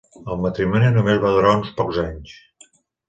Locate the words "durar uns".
1.35-1.71